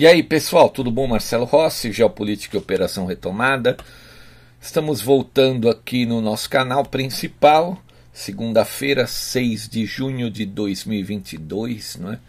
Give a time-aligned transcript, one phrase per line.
[0.00, 1.08] E aí, pessoal, tudo bom?
[1.08, 3.76] Marcelo Rossi, Geopolítica e Operação Retomada.
[4.60, 7.82] Estamos voltando aqui no nosso canal principal,
[8.12, 12.20] segunda-feira, 6 de junho de 2022, não é?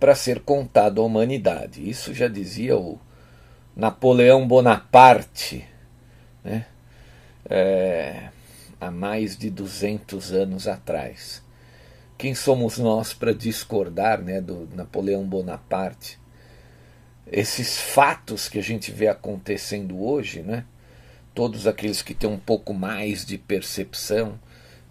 [0.00, 1.86] para ser contado à humanidade.
[1.88, 2.98] Isso já dizia o
[3.76, 5.68] Napoleão Bonaparte,
[6.42, 6.64] né?
[7.44, 8.30] É,
[8.80, 11.42] há mais de 200 anos atrás.
[12.16, 16.18] Quem somos nós para discordar né, do Napoleão Bonaparte?
[17.30, 20.64] Esses fatos que a gente vê acontecendo hoje, né?
[21.34, 24.40] todos aqueles que têm um pouco mais de percepção,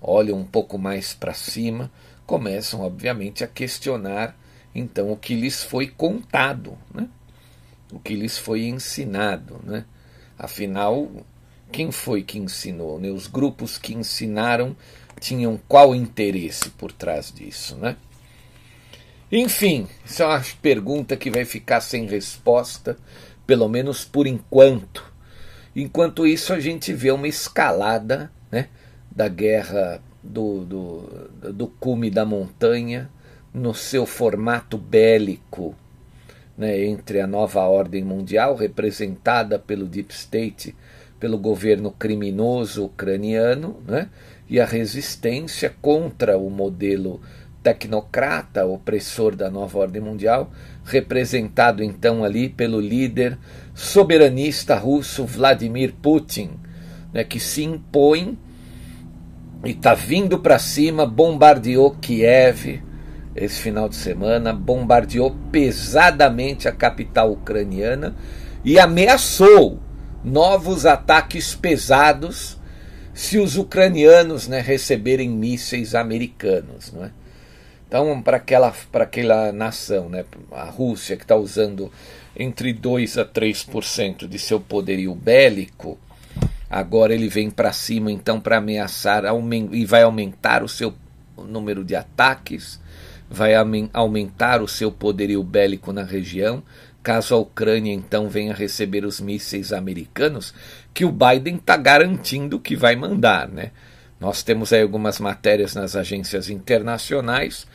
[0.05, 1.91] olham um pouco mais para cima,
[2.25, 4.35] começam, obviamente, a questionar
[4.75, 7.07] então o que lhes foi contado, né?
[7.89, 9.61] o que lhes foi ensinado.
[9.63, 9.85] Né?
[10.37, 11.09] Afinal,
[11.71, 12.99] quem foi que ensinou?
[12.99, 13.09] Né?
[13.09, 14.75] Os grupos que ensinaram
[15.17, 17.77] tinham qual interesse por trás disso?
[17.77, 17.95] Né?
[19.31, 22.97] Enfim, isso é uma pergunta que vai ficar sem resposta,
[23.47, 25.09] pelo menos por enquanto.
[25.73, 28.67] Enquanto isso, a gente vê uma escalada né,
[29.15, 33.09] da guerra do, do, do cume da montanha
[33.53, 35.75] no seu formato bélico
[36.57, 40.75] né, entre a nova ordem mundial, representada pelo Deep State,
[41.19, 44.09] pelo governo criminoso ucraniano, né,
[44.49, 47.21] e a resistência contra o modelo
[47.63, 50.51] tecnocrata, opressor da nova ordem mundial,
[50.83, 53.37] representado então ali pelo líder
[53.73, 56.51] soberanista russo Vladimir Putin,
[57.11, 58.37] né, que se impõe
[59.65, 62.81] e está vindo para cima, bombardeou Kiev
[63.35, 68.15] esse final de semana, bombardeou pesadamente a capital ucraniana
[68.63, 69.79] e ameaçou
[70.23, 72.57] novos ataques pesados
[73.13, 76.93] se os ucranianos né, receberem mísseis americanos.
[76.93, 77.11] Não é?
[77.87, 81.91] Então, para aquela, aquela nação, né, a Rússia, que está usando
[82.37, 85.97] entre 2 a 3% de seu poderio bélico,
[86.69, 89.23] agora ele vem para cima então para ameaçar
[89.71, 90.93] e vai aumentar o seu
[91.37, 92.79] número de ataques,
[93.29, 93.53] vai
[93.93, 96.63] aumentar o seu poderio bélico na região,
[97.03, 100.53] caso a Ucrânia então venha receber os mísseis americanos,
[100.93, 103.71] que o Biden está garantindo que vai mandar, né?
[104.19, 107.67] Nós temos aí algumas matérias nas agências internacionais.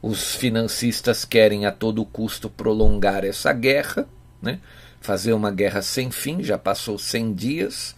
[0.00, 4.08] Os financistas querem a todo custo prolongar essa guerra,
[4.40, 4.58] né?
[5.00, 6.42] fazer uma guerra sem fim.
[6.42, 7.94] Já passou 100 dias,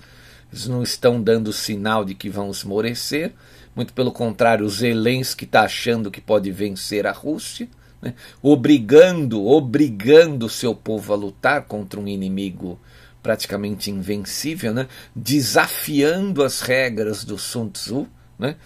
[0.66, 3.32] não estão dando sinal de que vão esmorecer.
[3.74, 7.68] Muito pelo contrário, Zelensky está achando que pode vencer a Rússia
[8.04, 8.14] né?
[8.42, 12.78] obrigando, obrigando seu povo a lutar contra um inimigo
[13.22, 14.86] praticamente invencível, né?
[15.16, 18.06] desafiando as regras do Sun Tzu.
[18.38, 18.56] Né?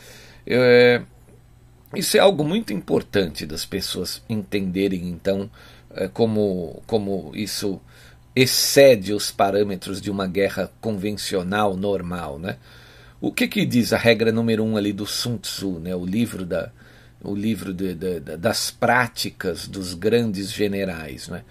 [0.45, 1.03] É,
[1.95, 5.49] isso é algo muito importante das pessoas entenderem, então,
[5.93, 7.81] é, como, como isso
[8.41, 12.39] excede os parâmetros de uma guerra convencional, normal.
[12.39, 12.57] Né?
[13.21, 15.95] O que, que diz a regra número um ali do Sun Tzu, né?
[15.95, 16.71] o livro da,
[17.21, 21.27] o livro de, de, das práticas dos grandes generais.
[21.29, 21.43] Né?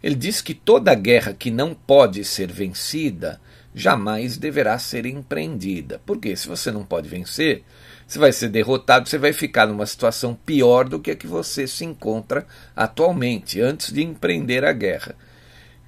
[0.00, 3.40] Ele diz que toda guerra que não pode ser vencida
[3.74, 6.00] jamais deverá ser empreendida.
[6.06, 7.64] Porque se você não pode vencer,
[8.06, 11.66] você vai ser derrotado, você vai ficar numa situação pior do que a que você
[11.66, 12.46] se encontra
[12.76, 15.16] atualmente, antes de empreender a guerra.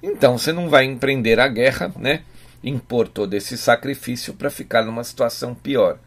[0.01, 2.23] Então você não vai empreender a guerra, né?
[2.63, 5.99] Impor todo esse sacrifício para ficar numa situação pior.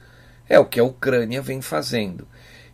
[0.49, 2.27] É o que a Ucrânia vem fazendo.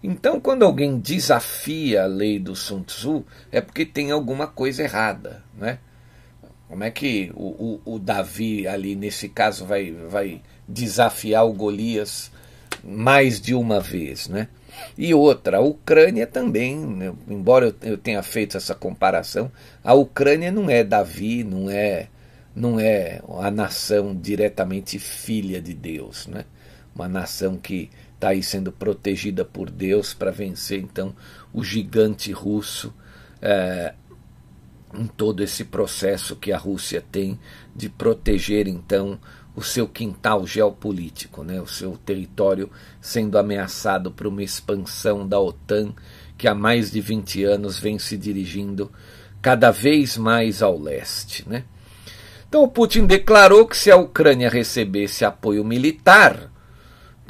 [0.03, 5.45] Então, quando alguém desafia a lei do Sun Tzu, é porque tem alguma coisa errada.
[5.55, 5.79] Né?
[6.69, 12.31] Como é que o, o, o Davi, ali nesse caso, vai, vai desafiar o Golias
[12.83, 14.27] mais de uma vez?
[14.27, 14.49] Né?
[14.97, 17.13] E outra, a Ucrânia também, né?
[17.29, 19.51] embora eu, tenha feito essa comparação,
[19.83, 22.09] a Ucrânia não é Davi, não é,
[22.55, 26.27] não é a nação diretamente filha de Deus.
[26.27, 26.45] Né?
[26.95, 31.15] Uma nação que está aí sendo protegida por Deus para vencer então
[31.55, 32.95] o gigante russo
[33.41, 33.95] é,
[34.95, 37.39] em todo esse processo que a Rússia tem
[37.75, 39.19] de proteger então
[39.55, 42.71] o seu quintal geopolítico, né, o seu território
[43.01, 45.93] sendo ameaçado por uma expansão da OTAN
[46.39, 48.91] que há mais de 20 anos vem se dirigindo
[49.43, 51.47] cada vez mais ao leste.
[51.49, 51.65] Né?
[52.49, 56.51] Então o Putin declarou que se a Ucrânia recebesse apoio militar,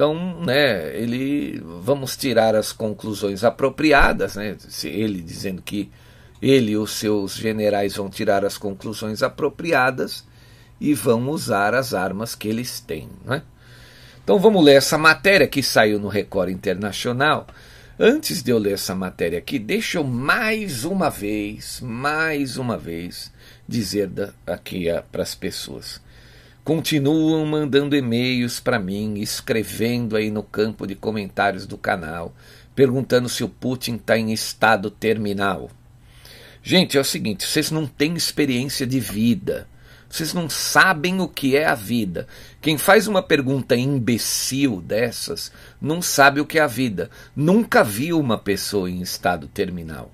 [0.00, 4.56] então, né, ele vamos tirar as conclusões apropriadas, né?
[4.84, 5.90] Ele dizendo que
[6.40, 10.24] ele e os seus generais vão tirar as conclusões apropriadas
[10.80, 13.42] e vão usar as armas que eles têm, né?
[14.22, 17.46] Então vamos ler essa matéria que saiu no Record Internacional.
[17.98, 23.32] Antes de eu ler essa matéria aqui, deixa eu mais uma vez, mais uma vez,
[23.68, 26.00] dizer da, aqui para as pessoas
[26.70, 32.34] continuam mandando e-mails para mim, escrevendo aí no campo de comentários do canal,
[32.74, 35.70] perguntando se o Putin está em estado terminal.
[36.62, 39.66] Gente, é o seguinte: vocês não têm experiência de vida.
[40.10, 42.26] Vocês não sabem o que é a vida.
[42.60, 47.08] Quem faz uma pergunta imbecil dessas não sabe o que é a vida.
[47.34, 50.10] Nunca viu uma pessoa em estado terminal.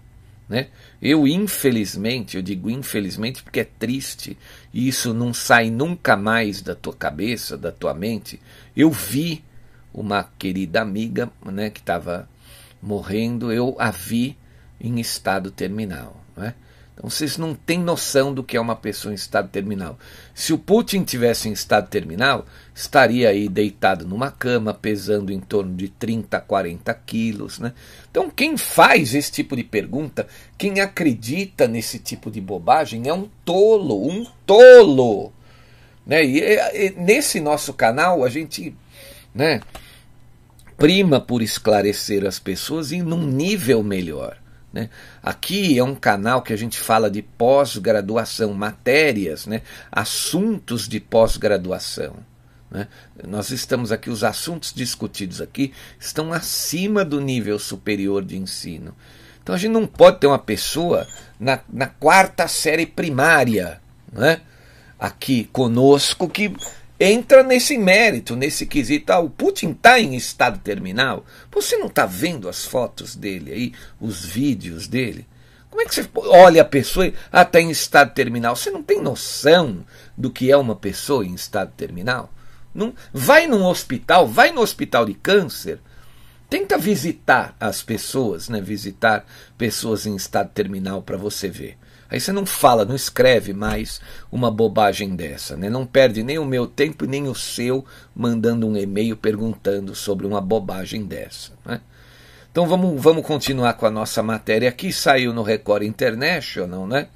[0.47, 0.69] Né?
[1.01, 4.37] Eu, infelizmente, eu digo infelizmente porque é triste
[4.73, 8.39] e isso não sai nunca mais da tua cabeça, da tua mente.
[8.77, 9.43] Eu vi
[9.95, 12.29] uma querida amiga né, que estava
[12.83, 14.37] morrendo, eu a vi
[14.79, 16.23] em estado terminal.
[16.37, 16.55] Né?
[16.97, 19.99] Então vocês não têm noção do que é uma pessoa em estado terminal.
[20.35, 25.75] Se o Putin tivesse em estado terminal, estaria aí deitado numa cama, pesando em torno
[25.77, 27.59] de 30, 40 quilos.
[27.59, 27.75] Né?
[28.11, 30.27] Então quem faz esse tipo de pergunta,
[30.57, 35.35] quem acredita nesse tipo de bobagem, é um tolo, um tolo.
[36.07, 36.25] Né?
[36.25, 38.75] E, e nesse nosso canal a gente
[39.35, 39.61] né,
[40.79, 44.39] prima por esclarecer as pessoas em um nível melhor.
[44.77, 44.91] Né?
[45.23, 49.63] Aqui é um canal que a gente fala de pós-graduação, matérias, né?
[49.91, 52.17] assuntos de pós-graduação.
[52.71, 52.87] Né?
[53.27, 58.95] Nós estamos aqui, os assuntos discutidos aqui estão acima do nível superior de ensino.
[59.43, 61.07] Então a gente não pode ter uma pessoa
[61.41, 63.81] na, na quarta série primária
[64.13, 64.43] né?
[64.99, 66.55] aqui conosco que
[66.99, 69.13] entra nesse mérito, nesse quesito.
[69.13, 71.25] Ah, o Putin está em estado terminal.
[71.53, 75.27] Você não está vendo as fotos dele aí, os vídeos dele?
[75.71, 78.57] Como é que você olha a pessoa e ah, está em estado terminal?
[78.57, 79.85] Você não tem noção
[80.17, 82.33] do que é uma pessoa em estado terminal?
[82.75, 85.81] Não, vai num hospital, vai no hospital de câncer,
[86.49, 88.61] tenta visitar as pessoas, né?
[88.61, 89.27] Visitar
[89.57, 91.77] pessoas em estado terminal para você ver.
[92.09, 95.69] Aí você não fala, não escreve mais uma bobagem dessa, né?
[95.69, 97.85] Não perde nem o meu tempo e nem o seu
[98.15, 101.81] mandando um e-mail perguntando sobre uma bobagem dessa, né?
[102.57, 104.91] Então vamos, vamos continuar com a nossa matéria aqui.
[104.91, 107.09] Saiu no Record International, né?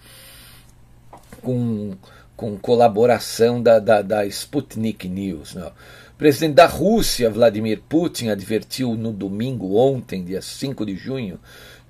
[1.41, 1.97] Com,
[2.37, 5.55] com colaboração da, da, da Sputnik News.
[5.55, 5.65] Né?
[5.65, 11.41] O presidente da Rússia, Vladimir Putin, advertiu no domingo, ontem, dia 5 de junho,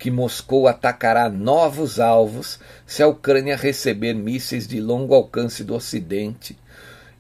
[0.01, 6.59] que Moscou atacará novos alvos se a Ucrânia receber mísseis de longo alcance do Ocidente.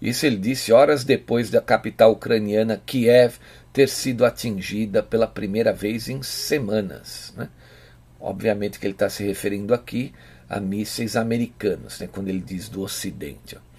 [0.00, 3.34] Isso ele disse horas depois da capital ucraniana, Kiev,
[3.70, 7.34] ter sido atingida pela primeira vez em semanas.
[7.36, 7.50] Né?
[8.18, 10.14] Obviamente que ele está se referindo aqui
[10.48, 13.56] a mísseis americanos, né, quando ele diz do Ocidente.
[13.56, 13.70] Ó.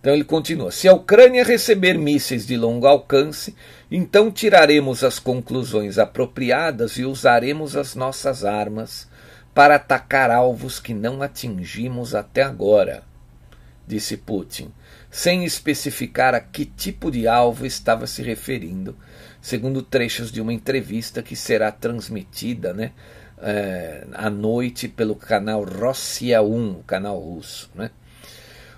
[0.00, 3.54] Então ele continua: se a Ucrânia receber mísseis de longo alcance,
[3.90, 9.08] então tiraremos as conclusões apropriadas e usaremos as nossas armas
[9.54, 13.02] para atacar alvos que não atingimos até agora,
[13.86, 14.70] disse Putin,
[15.10, 18.96] sem especificar a que tipo de alvo estava se referindo,
[19.40, 22.92] segundo trechos de uma entrevista que será transmitida né,
[23.38, 27.70] é, à noite pelo canal Rossia 1, o canal russo.
[27.74, 27.90] Né?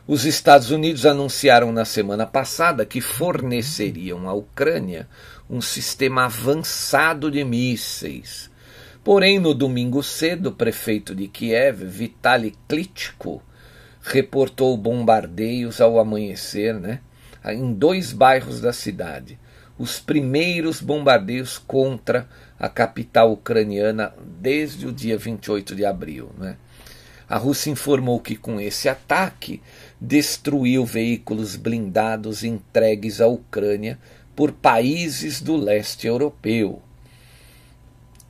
[0.07, 5.07] Os Estados Unidos anunciaram na semana passada que forneceriam à Ucrânia
[5.49, 8.51] um sistema avançado de mísseis.
[9.05, 13.43] Porém, no domingo cedo, o prefeito de Kiev, Vitaly Klitschko,
[14.03, 17.01] reportou bombardeios ao amanhecer né,
[17.45, 19.39] em dois bairros da cidade.
[19.79, 22.29] Os primeiros bombardeios contra
[22.59, 26.31] a capital ucraniana desde o dia 28 de abril.
[26.37, 26.57] Né.
[27.31, 29.63] A Rússia informou que com esse ataque
[30.01, 33.99] destruiu veículos blindados entregues à Ucrânia
[34.35, 36.81] por países do leste europeu.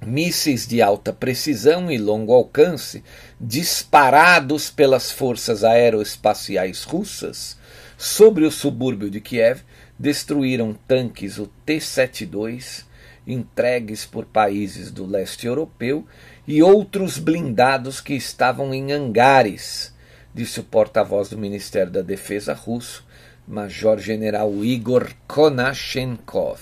[0.04, 3.04] Mísseis de alta precisão e longo alcance,
[3.38, 7.56] disparados pelas forças aeroespaciais russas
[7.96, 9.60] sobre o subúrbio de Kiev,
[9.98, 12.84] destruíram tanques o T-72
[13.26, 16.06] entregues por países do leste europeu
[16.48, 19.89] e outros blindados que estavam em hangares
[20.34, 23.04] disse o porta-voz do Ministério da Defesa russo,
[23.46, 26.60] Major-General Igor Konashenkov.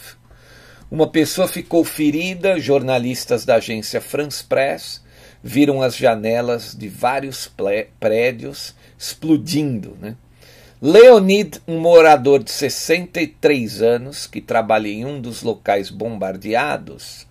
[0.91, 5.03] Uma pessoa ficou ferida, jornalistas da agência France Press
[5.43, 7.51] viram as janelas de vários
[8.01, 9.97] prédios explodindo.
[10.01, 10.17] Né?
[10.81, 17.27] Leonid, um morador de 63 anos que trabalha em um dos locais bombardeados,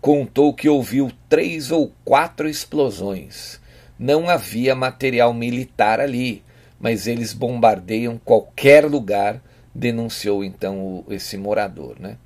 [0.00, 3.59] contou que ouviu três ou quatro explosões
[4.00, 6.42] não havia material militar ali,
[6.80, 9.42] mas eles bombardeiam qualquer lugar,
[9.74, 11.96] denunciou então o, esse morador.
[12.00, 12.16] Né?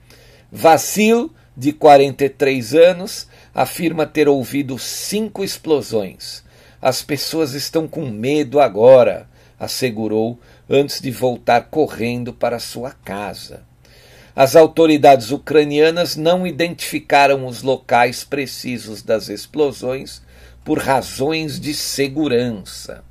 [0.53, 6.45] Vassil, de 43 anos, afirma ter ouvido cinco explosões.
[6.81, 9.29] As pessoas estão com medo agora,
[9.59, 10.39] assegurou,
[10.71, 13.65] antes de voltar correndo para sua casa.
[14.37, 20.23] As autoridades ucranianas não identificaram os locais precisos das explosões
[20.65, 23.05] por razões de segurança.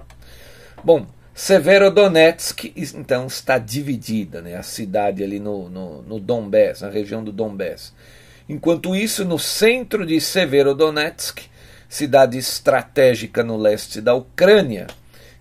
[0.83, 1.05] Bom,
[1.35, 7.31] Severodonetsk então está dividida, né, a cidade ali no, no, no Donbass, na região do
[7.31, 7.93] Donbass.
[8.49, 11.41] Enquanto isso, no centro de Severodonetsk,
[11.87, 14.87] cidade estratégica no leste da Ucrânia,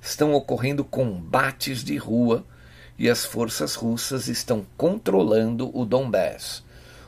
[0.00, 2.44] estão ocorrendo combates de rua
[2.98, 6.62] e as forças russas estão controlando o Donbass.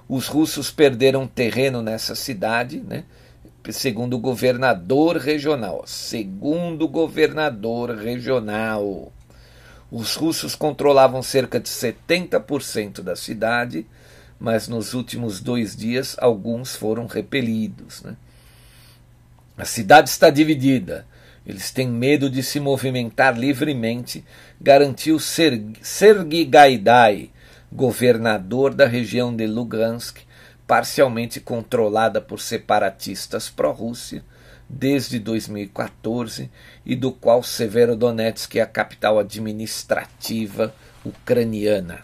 [0.08, 3.04] Os russos perderam terreno nessa cidade, né?
[3.72, 5.84] Segundo o governador regional.
[5.86, 9.12] Segundo o governador regional.
[9.90, 13.86] Os russos controlavam cerca de 70% da cidade,
[14.38, 18.02] mas nos últimos dois dias alguns foram repelidos.
[18.02, 18.16] Né?
[19.56, 21.06] A cidade está dividida.
[21.46, 24.24] Eles têm medo de se movimentar livremente,
[24.60, 27.30] garantiu Sergei Gaidai,
[27.70, 30.22] governador da região de Lugansk,
[30.66, 34.24] parcialmente controlada por separatistas pró-Rússia
[34.68, 36.50] desde 2014
[36.84, 42.00] e do qual Severodonetsk é a capital administrativa ucraniana.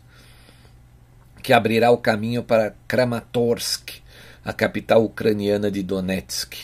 [1.40, 4.02] que abrirá o caminho para Kramatorsk,
[4.44, 6.56] a capital ucraniana de Donetsk,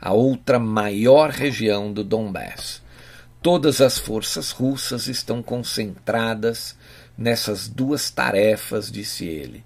[0.00, 2.80] a outra maior região do Donbass.
[3.42, 6.76] Todas as forças russas estão concentradas
[7.18, 9.64] nessas duas tarefas, disse ele.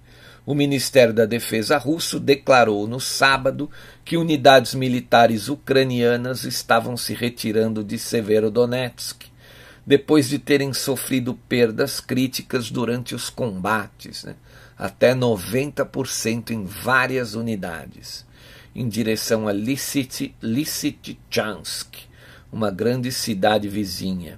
[0.51, 3.71] O Ministério da Defesa russo declarou no sábado
[4.03, 9.27] que unidades militares ucranianas estavam se retirando de Severodonetsk,
[9.87, 14.35] depois de terem sofrido perdas críticas durante os combates, né?
[14.77, 18.25] até 90% em várias unidades,
[18.75, 20.35] em direção a Lysychansk,
[22.51, 24.37] uma grande cidade vizinha.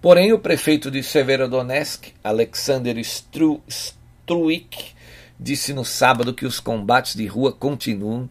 [0.00, 4.94] Porém, o prefeito de Severodonetsk, Alexander Stru Struik,
[5.38, 8.28] disse no sábado que os combates de rua continuam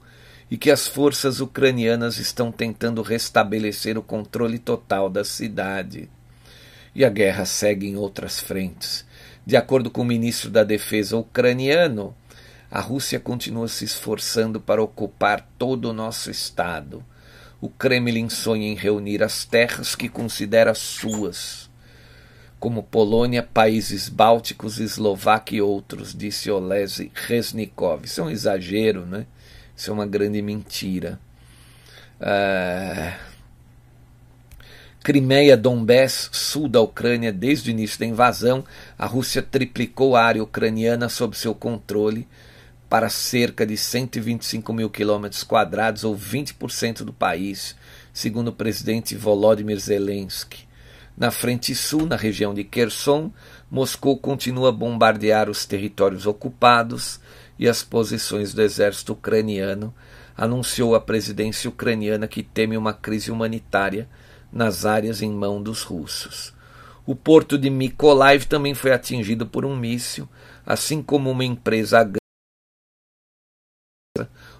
[0.49, 6.09] e que as forças ucranianas estão tentando restabelecer o controle total da cidade.
[6.93, 9.05] E a guerra segue em outras frentes.
[9.45, 12.15] De acordo com o ministro da Defesa ucraniano,
[12.69, 17.03] a Rússia continua se esforçando para ocupar todo o nosso estado.
[17.61, 21.69] O Kremlin sonha em reunir as terras que considera suas,
[22.59, 28.05] como Polônia, países bálticos, Eslováquia e outros, disse Olesi Resnikov.
[28.05, 29.25] Isso é um exagero, né?
[29.75, 31.19] Isso é uma grande mentira.
[32.19, 33.35] Uh...
[35.05, 38.65] Crimeia, Donbass, sul da Ucrânia, desde o início da invasão,
[38.97, 42.27] a Rússia triplicou a área ucraniana sob seu controle
[42.89, 47.75] para cerca de 125 mil quilômetros quadrados, ou 20% do país,
[48.11, 50.64] segundo o presidente Volodymyr Zelensky.
[51.17, 53.31] Na frente sul, na região de Kherson,
[53.71, 57.21] Moscou continua a bombardear os territórios ocupados
[57.57, 59.93] e as posições do exército ucraniano,
[60.35, 64.09] anunciou a presidência ucraniana que teme uma crise humanitária
[64.51, 66.53] nas áreas em mão dos russos.
[67.05, 70.27] O porto de Mykolaiv também foi atingido por um míssil,
[70.65, 72.11] assim como uma empresa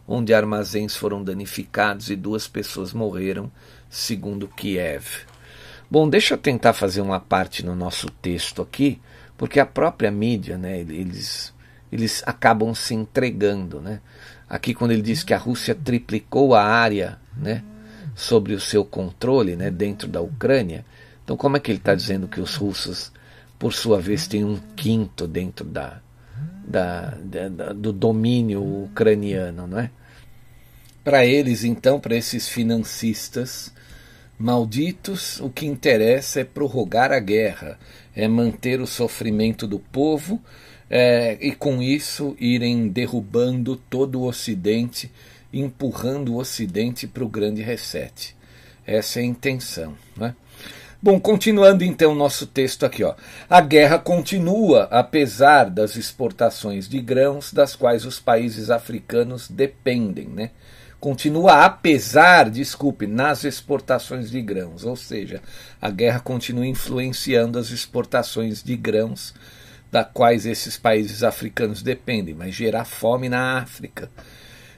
[0.08, 3.52] onde armazéns foram danificados e duas pessoas morreram,
[3.90, 5.26] segundo Kiev.
[5.96, 9.00] Bom, deixa eu tentar fazer uma parte no nosso texto aqui,
[9.38, 11.54] porque a própria mídia, né, eles
[11.90, 13.80] eles acabam se entregando.
[13.80, 14.02] Né?
[14.50, 17.64] Aqui, quando ele diz que a Rússia triplicou a área né,
[18.14, 20.86] sobre o seu controle né, dentro da Ucrânia,
[21.24, 23.10] então como é que ele está dizendo que os russos,
[23.58, 26.02] por sua vez, têm um quinto dentro da,
[26.68, 27.18] da,
[27.50, 29.66] da do domínio ucraniano?
[29.66, 29.90] Não é?
[31.06, 33.74] Para eles, então, para esses financistas
[34.38, 37.80] malditos, o que interessa é prorrogar a guerra,
[38.16, 40.42] é manter o sofrimento do povo
[40.90, 45.12] é, e com isso irem derrubando todo o Ocidente,
[45.52, 48.36] empurrando o Ocidente para o grande reset.
[48.86, 49.96] Essa é a intenção.
[50.16, 50.36] Né?
[51.02, 53.16] Bom, continuando então nosso texto aqui, ó.
[53.50, 60.52] A guerra continua apesar das exportações de grãos das quais os países africanos dependem, né?
[61.06, 65.40] Continua apesar, desculpe, nas exportações de grãos, ou seja,
[65.80, 69.32] a guerra continua influenciando as exportações de grãos
[69.92, 74.10] da quais esses países africanos dependem, mas gerar fome na África.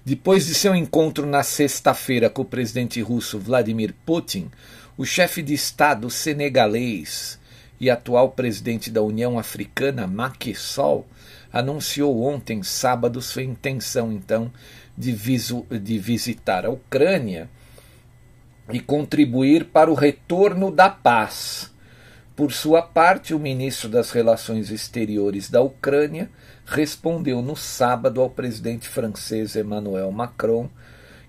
[0.04, 4.52] Depois de seu encontro na sexta-feira com o presidente russo Vladimir Putin,
[4.98, 7.40] o chefe de Estado senegalês
[7.80, 11.08] e atual presidente da União Africana, Macky Sall,
[11.54, 14.52] anunciou ontem, sábado, sua intenção, então,
[14.98, 17.50] de, visu, de visitar a Ucrânia
[18.72, 21.72] e contribuir para o retorno da paz
[22.38, 26.30] por sua parte, o ministro das Relações Exteriores da Ucrânia
[26.68, 30.70] respondeu no sábado ao presidente francês Emmanuel Macron,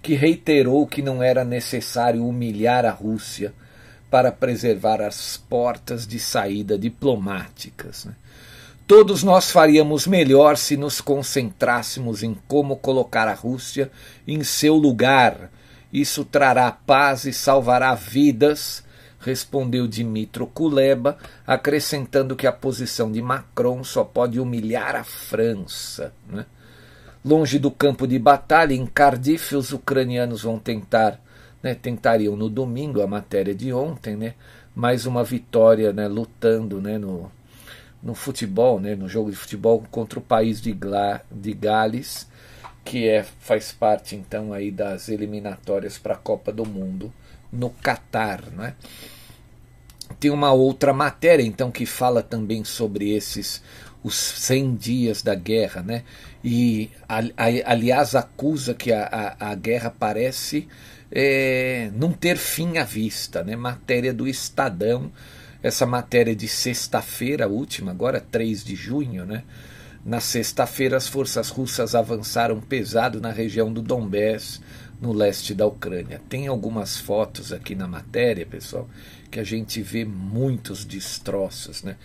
[0.02, 3.54] que reiterou que não era necessário humilhar a Rússia
[4.10, 8.04] para preservar as portas de saída diplomáticas.
[8.04, 8.14] Né?
[8.88, 13.90] Todos nós faríamos melhor se nos concentrássemos em como colocar a Rússia
[14.26, 15.50] em seu lugar.
[15.92, 18.82] Isso trará paz e salvará vidas
[19.20, 26.12] respondeu Dimitro Kuleba, acrescentando que a posição de Macron só pode humilhar a França.
[26.28, 26.46] Né?
[27.24, 31.20] Longe do campo de batalha, em Cardiff, os ucranianos vão tentar,
[31.62, 34.34] né, tentariam no domingo, a matéria de ontem, né,
[34.74, 37.30] mais uma vitória né, lutando né, no,
[38.02, 42.28] no futebol, né, no jogo de futebol contra o país de, Gla, de Gales,
[42.84, 47.12] que é, faz parte então aí das eliminatórias para a Copa do Mundo
[47.52, 48.42] no Catar.
[48.50, 48.74] Né?
[50.18, 53.62] Tem uma outra matéria, então, que fala também sobre esses
[54.02, 56.04] os 100 dias da guerra, né?
[56.42, 56.90] E,
[57.66, 60.68] aliás, acusa que a, a, a guerra parece
[61.10, 63.56] é, não ter fim à vista, né?
[63.56, 65.10] Matéria do Estadão,
[65.62, 69.44] essa matéria de sexta-feira última, agora 3 de junho, né?
[70.04, 74.60] Na sexta-feira, as forças russas avançaram pesado na região do Donbass,
[75.00, 76.20] no leste da Ucrânia.
[76.28, 78.88] Tem algumas fotos aqui na matéria, pessoal,
[79.30, 81.96] que a gente vê muitos destroços, né?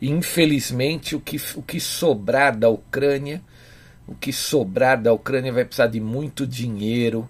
[0.00, 3.42] Infelizmente, o que, o que sobrar da Ucrânia,
[4.06, 7.28] o que sobrar da Ucrânia vai precisar de muito dinheiro.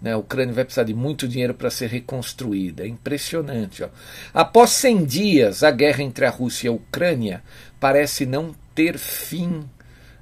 [0.00, 0.12] Né?
[0.12, 2.84] A Ucrânia vai precisar de muito dinheiro para ser reconstruída.
[2.84, 3.82] É impressionante.
[3.82, 3.88] Ó.
[4.32, 7.42] Após 100 dias, a guerra entre a Rússia e a Ucrânia
[7.78, 9.64] parece não ter fim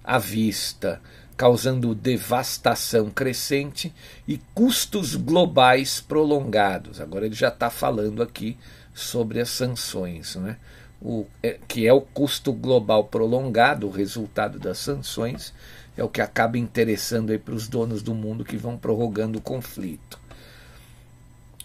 [0.03, 1.01] à vista,
[1.37, 3.95] causando devastação crescente
[4.27, 7.01] e custos globais prolongados.
[7.01, 8.57] Agora ele já está falando aqui
[8.95, 10.35] sobre as sanções.
[10.37, 10.57] Né?
[11.01, 15.55] o, é, que é o custo global prolongado, o resultado das sanções,
[15.99, 20.21] é o que acaba interessando para os donos do mundo que vão prorrogando o conflito.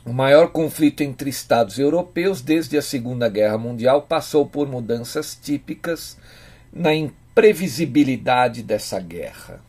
[0.04, 6.18] O maior conflito entre Estados europeus desde a Segunda Guerra Mundial passou por mudanças típicas
[6.74, 9.62] na imprevisibilidade dessa guerra.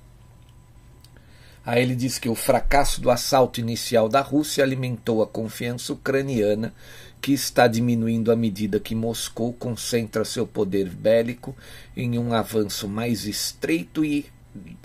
[1.64, 6.74] Aí ele diz que o fracasso do assalto inicial da Rússia alimentou a confiança ucraniana
[7.20, 11.55] que está diminuindo à medida que Moscou concentra seu poder bélico
[11.96, 14.27] em um avanço mais estreito e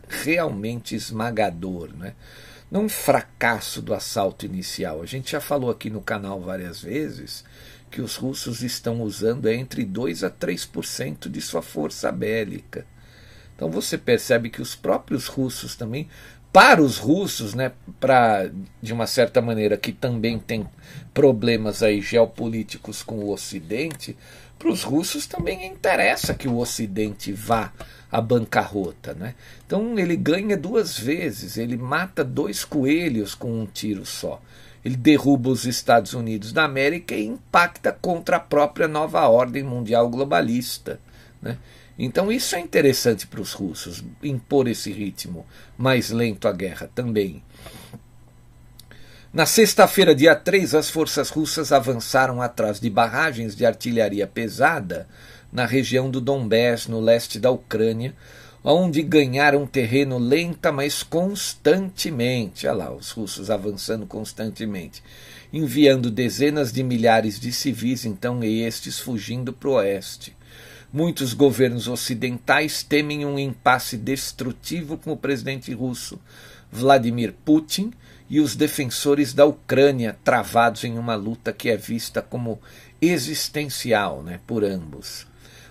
[0.09, 1.89] realmente esmagador.
[1.95, 2.13] Né?
[2.69, 5.01] Não um fracasso do assalto inicial.
[5.01, 7.43] A gente já falou aqui no canal várias vezes
[7.89, 12.85] que os russos estão usando entre 2 a 3% de sua força bélica.
[13.55, 16.07] Então você percebe que os próprios russos também
[16.51, 18.49] para os russos, né, para
[18.81, 20.67] de uma certa maneira que também tem
[21.13, 24.17] problemas aí geopolíticos com o Ocidente,
[24.57, 27.71] para os russos também interessa que o Ocidente vá
[28.11, 29.35] à bancarrota, né?
[29.65, 34.41] Então ele ganha duas vezes, ele mata dois coelhos com um tiro só.
[34.83, 40.09] Ele derruba os Estados Unidos da América e impacta contra a própria nova ordem mundial
[40.09, 40.99] globalista,
[41.41, 41.57] né?
[41.97, 45.45] Então isso é interessante para os russos, impor esse ritmo
[45.77, 47.43] mais lento à guerra também.
[49.31, 55.07] Na sexta-feira, dia 3, as forças russas avançaram atrás de barragens de artilharia pesada
[55.51, 58.15] na região do Donbass, no leste da Ucrânia,
[58.63, 62.67] onde ganharam terreno lenta, mas constantemente.
[62.67, 65.01] Olha lá, os russos avançando constantemente,
[65.51, 70.35] enviando dezenas de milhares de civis, então, e estes fugindo para o oeste.
[70.91, 76.19] Muitos governos ocidentais temem um impasse destrutivo com o presidente russo
[76.71, 77.91] Vladimir Putin
[78.29, 82.59] e os defensores da Ucrânia travados em uma luta que é vista como
[83.01, 85.28] existencial né, por ambos.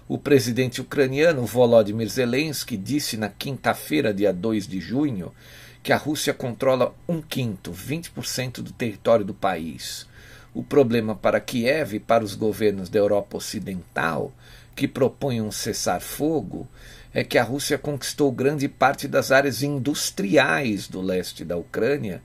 [0.09, 5.35] O presidente ucraniano Volodymyr Zelensky disse na quinta-feira, dia 2 de junho,
[5.83, 10.07] que a Rússia controla um quinto, 20% do território do país.
[10.55, 14.33] O problema para Kiev e para os governos da Europa Ocidental
[14.75, 16.67] que propõe um cessar-fogo
[17.13, 22.23] é que a Rússia conquistou grande parte das áreas industriais do leste da Ucrânia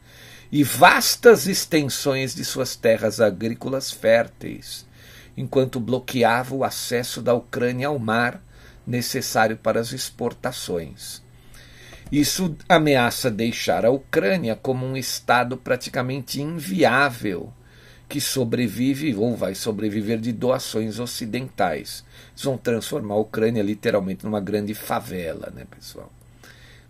[0.50, 4.86] e vastas extensões de suas terras agrícolas férteis,
[5.36, 8.42] enquanto bloqueava o acesso da Ucrânia ao mar
[8.86, 11.22] necessário para as exportações.
[12.12, 17.52] Isso ameaça deixar a Ucrânia como um estado praticamente inviável
[18.08, 22.06] que sobrevive ou vai sobreviver de doações ocidentais.
[22.34, 26.12] Eles vão transformar a Ucrânia literalmente numa grande favela, né, pessoal?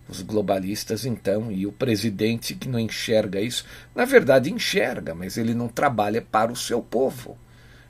[0.10, 3.64] Os globalistas, então, e o presidente que não enxerga isso,
[3.96, 7.38] na verdade enxerga, mas ele não trabalha para o seu povo.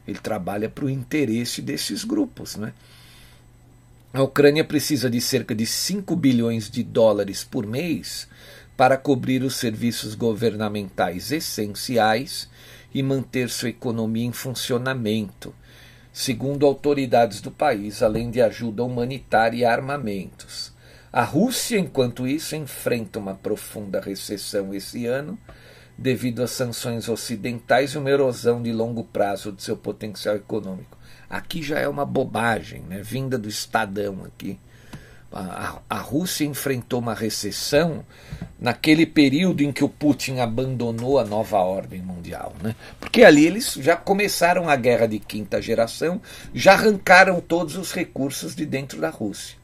[0.08, 2.74] Ele trabalha para o interesse desses grupos, né?
[4.14, 8.28] A Ucrânia precisa de cerca de 5 bilhões de dólares por mês
[8.78, 12.48] para cobrir os serviços governamentais essenciais
[12.94, 15.54] e manter sua economia em funcionamento,
[16.12, 20.72] segundo autoridades do país, além de ajuda humanitária e armamentos.
[21.12, 25.38] A Rússia, enquanto isso, enfrenta uma profunda recessão esse ano,
[25.98, 30.98] devido às sanções ocidentais e uma erosão de longo prazo de seu potencial econômico.
[31.30, 33.02] Aqui já é uma bobagem, né?
[33.02, 34.60] vinda do Estadão aqui
[35.34, 38.06] a, a Rússia enfrentou uma recessão
[38.60, 42.54] naquele período em que o Putin abandonou a nova ordem mundial.
[42.62, 42.76] Né?
[43.00, 46.22] Porque ali eles já começaram a guerra de quinta geração,
[46.54, 49.58] já arrancaram todos os recursos de dentro da Rússia.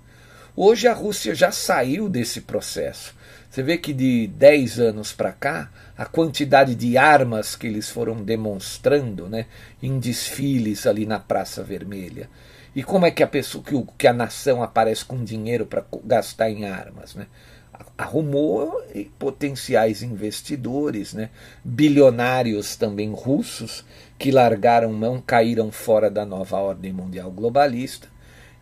[0.56, 3.15] Hoje a Rússia já saiu desse processo.
[3.50, 8.24] Você vê que de 10 anos para cá, a quantidade de armas que eles foram
[8.24, 9.48] demonstrando né,
[9.82, 12.30] em desfiles ali na Praça Vermelha
[12.76, 15.84] e como é que a pessoa, que, o, que a nação aparece com dinheiro para
[16.04, 17.28] gastar em armas, né?
[17.98, 18.82] Arrumou
[19.18, 21.30] potenciais investidores, né?
[21.64, 23.86] bilionários também russos,
[24.18, 28.08] que largaram mão, caíram fora da nova ordem mundial globalista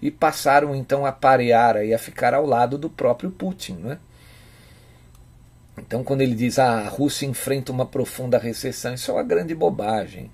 [0.01, 3.73] e passaram então a parear e a ficar ao lado do próprio Putin.
[3.73, 3.97] Né?
[5.77, 9.53] Então, quando ele diz ah, a Rússia enfrenta uma profunda recessão, isso é uma grande
[9.53, 10.31] bobagem.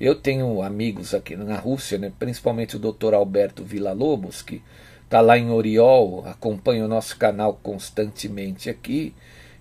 [0.00, 3.14] Eu tenho amigos aqui na Rússia, né, principalmente o Dr.
[3.14, 4.62] Alberto Villa-Lobos, que
[5.04, 9.14] está lá em Oriol, acompanha o nosso canal constantemente aqui,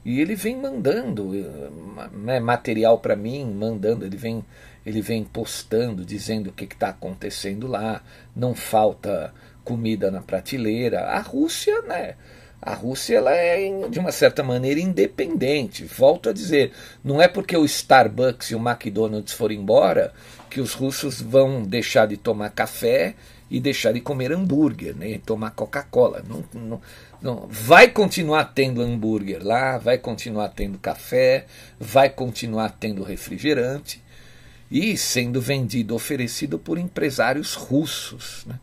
[0.05, 1.31] e ele vem mandando
[2.11, 4.43] né, material para mim, mandando, ele vem,
[4.85, 8.03] ele vem postando, dizendo o que está acontecendo lá,
[8.35, 11.05] não falta comida na prateleira.
[11.05, 12.15] A Rússia, né?
[12.65, 15.83] A Rússia ela é, de uma certa maneira, independente.
[15.83, 16.71] Volto a dizer,
[17.03, 20.13] não é porque o Starbucks e o McDonald's foram embora
[20.49, 23.15] que os russos vão deixar de tomar café
[23.51, 26.23] e deixar de comer hambúrguer, né, tomar Coca-Cola.
[26.27, 26.81] Não, não,
[27.21, 31.45] não, vai continuar tendo hambúrguer lá, vai continuar tendo café,
[31.79, 34.01] vai continuar tendo refrigerante
[34.71, 38.45] e sendo vendido, oferecido por empresários russos.
[38.47, 38.55] Né?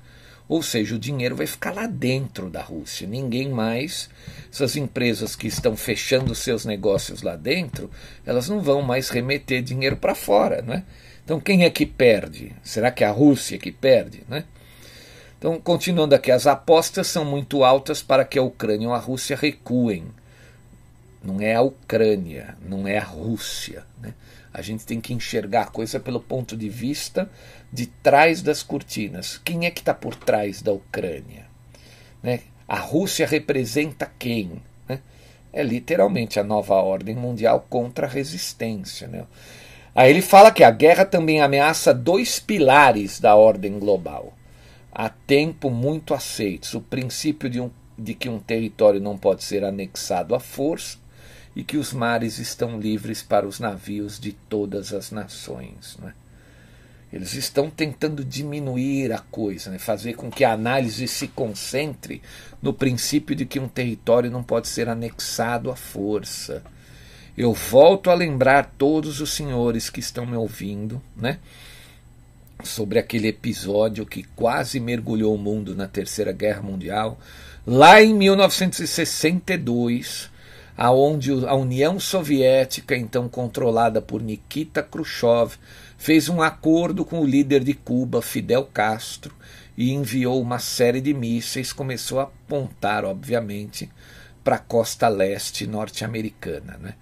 [0.51, 3.07] Ou seja, o dinheiro vai ficar lá dentro da Rússia.
[3.07, 4.11] Ninguém mais,
[4.53, 7.89] essas empresas que estão fechando seus negócios lá dentro,
[8.27, 10.83] elas não vão mais remeter dinheiro para fora, né?
[11.25, 12.53] Então quem é que perde?
[12.65, 14.43] Será que é a Rússia que perde, né?
[15.39, 19.37] Então, continuando aqui, as apostas são muito altas para que a Ucrânia ou a Rússia
[19.37, 20.07] recuem.
[21.23, 23.85] Não é a Ucrânia, não é a Rússia.
[24.03, 24.15] Né?
[24.53, 27.31] A gente tem que enxergar a coisa pelo ponto de vista
[27.73, 29.39] de trás das cortinas.
[29.39, 31.47] Quem é que está por trás da Ucrânia?
[32.23, 32.41] Né?
[32.67, 34.63] A Rússia representa quem?
[34.89, 35.01] Né?
[35.53, 39.09] É literalmente a nova ordem mundial contra a resistência.
[39.09, 39.25] Né?
[39.95, 44.35] Aí ele fala que a guerra também ameaça dois pilares da ordem global.
[44.93, 49.65] Há tempo muito aceitos: o princípio de, um, de que um território não pode ser
[49.65, 50.99] anexado à força
[51.55, 55.97] e que os mares estão livres para os navios de todas as nações.
[55.99, 56.15] Né?
[57.13, 59.79] Eles estão tentando diminuir a coisa, né?
[59.79, 62.23] fazer com que a análise se concentre
[62.63, 66.63] no princípio de que um território não pode ser anexado à força.
[67.37, 71.39] Eu volto a lembrar todos os senhores que estão me ouvindo, né?
[72.63, 77.19] Sobre aquele episódio que quase mergulhou o mundo na Terceira Guerra Mundial,
[77.67, 80.31] lá em 1962,
[80.77, 85.57] aonde a União Soviética, então controlada por Nikita Khrushchev,
[86.01, 89.35] fez um acordo com o líder de Cuba, Fidel Castro,
[89.77, 93.91] e enviou uma série de mísseis, começou a apontar, obviamente,
[94.43, 96.79] para a costa leste norte-americana.
[96.81, 96.95] Né?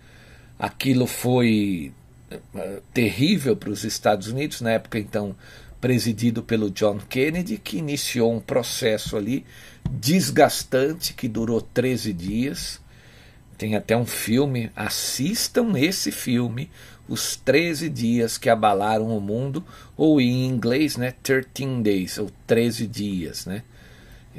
[0.58, 1.92] Aquilo foi
[2.32, 5.36] uh, terrível para os Estados Unidos, na época então
[5.80, 9.46] presidido pelo John Kennedy, que iniciou um processo ali
[9.88, 12.80] desgastante que durou 13 dias
[13.58, 16.70] tem até um filme, assistam esse filme,
[17.08, 19.64] Os 13 Dias que Abalaram o Mundo,
[19.96, 23.62] ou em inglês, né, 13 Days, ou 13 Dias, né.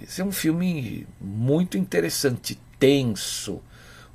[0.01, 3.61] Esse é um filme muito interessante, tenso,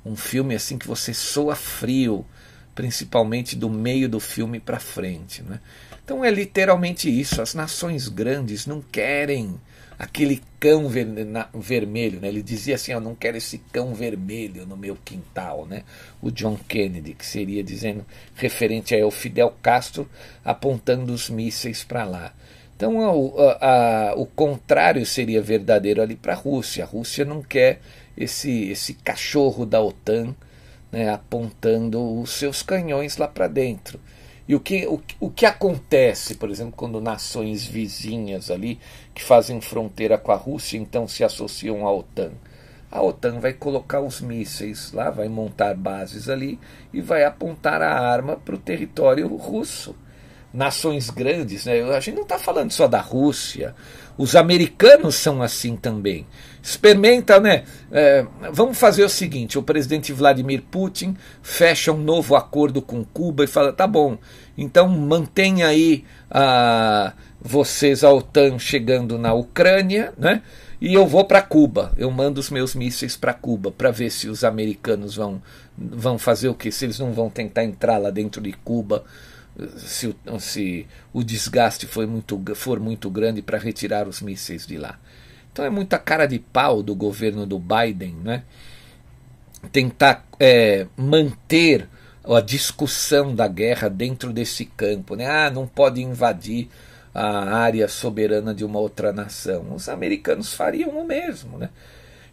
[0.05, 2.25] um filme assim que você soa frio,
[2.73, 5.59] principalmente do meio do filme para frente, né.
[6.03, 9.59] Então é literalmente isso, as nações grandes não querem
[9.97, 12.27] aquele cão ver, na, vermelho, né?
[12.27, 15.83] Ele dizia assim, eu não quero esse cão vermelho no meu quintal, né?
[16.21, 18.05] O John Kennedy, que seria dizendo
[18.35, 20.09] referente ao Fidel Castro
[20.43, 22.33] apontando os mísseis para lá.
[22.75, 22.99] Então
[23.39, 26.83] a, a, o contrário seria verdadeiro ali para a Rússia.
[26.83, 27.79] A Rússia não quer
[28.17, 30.35] esse, esse cachorro da OTAN
[30.91, 33.99] né, apontando os seus canhões lá para dentro.
[34.47, 38.79] E o que, o, o que acontece, por exemplo, quando nações vizinhas ali,
[39.13, 42.31] que fazem fronteira com a Rússia, então se associam à OTAN?
[42.91, 46.59] A OTAN vai colocar os mísseis lá, vai montar bases ali
[46.93, 49.95] e vai apontar a arma para o território russo.
[50.53, 51.81] Nações grandes, né?
[51.81, 53.75] a gente não está falando só da Rússia,
[54.17, 56.25] os americanos são assim também.
[56.65, 57.63] Experimenta, né?
[57.91, 63.43] É, vamos fazer o seguinte: o presidente Vladimir Putin fecha um novo acordo com Cuba
[63.43, 64.17] e fala: tá bom,
[64.57, 70.41] então mantenha aí a, vocês, a OTAN, chegando na Ucrânia, né?
[70.81, 71.93] E eu vou para Cuba.
[71.95, 75.39] Eu mando os meus mísseis para Cuba para ver se os americanos vão,
[75.77, 76.71] vão fazer o que?
[76.71, 79.05] Se eles não vão tentar entrar lá dentro de Cuba
[79.77, 84.99] se, se o desgaste for muito, for muito grande para retirar os mísseis de lá.
[85.55, 88.43] Então é muita cara de pau do governo do Biden, né?
[89.71, 91.87] Tentar é, manter
[92.25, 95.25] a discussão da guerra dentro desse campo, né?
[95.25, 96.67] Ah, não pode invadir
[97.13, 99.73] a área soberana de uma outra nação.
[99.73, 101.69] Os americanos fariam o mesmo, né?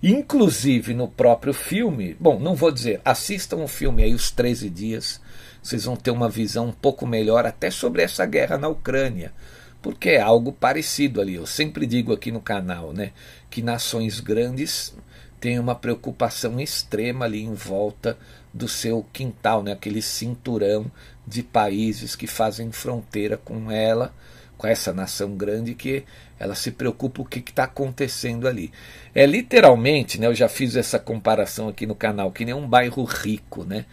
[0.02, 5.20] Inclusive no próprio filme, bom, não vou dizer, assistam o filme aí, Os 13 Dias,
[5.62, 9.32] vocês vão ter uma visão um pouco melhor até sobre essa guerra na Ucrânia,
[9.82, 11.34] porque é algo parecido ali.
[11.34, 13.10] Eu sempre digo aqui no canal, né,
[13.50, 14.94] que nações grandes
[15.42, 18.16] tem uma preocupação extrema ali em volta
[18.54, 19.72] do seu quintal, né?
[19.72, 20.88] aquele cinturão
[21.26, 24.14] de países que fazem fronteira com ela,
[24.56, 26.04] com essa nação grande que
[26.38, 28.70] ela se preocupa o que está acontecendo ali.
[29.12, 33.02] É literalmente, né, eu já fiz essa comparação aqui no canal, que nem um bairro
[33.02, 33.86] rico, né?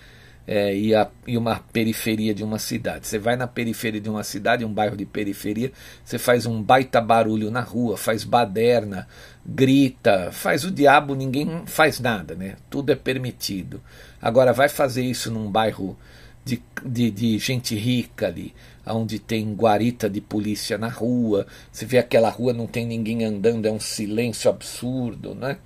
[0.52, 3.06] É, e, a, e uma periferia de uma cidade.
[3.06, 5.72] Você vai na periferia de uma cidade, um bairro de periferia,
[6.04, 9.08] você faz um baita barulho na rua, faz baderna,
[9.46, 12.56] grita, faz o diabo, ninguém faz nada, né?
[12.68, 13.80] Tudo é permitido.
[14.20, 15.96] Agora, vai fazer isso num bairro
[16.44, 18.54] de, de, de gente rica ali,
[18.88, 23.68] onde tem guarita de polícia na rua, você vê aquela rua, não tem ninguém andando,
[23.68, 25.58] é um silêncio absurdo, né?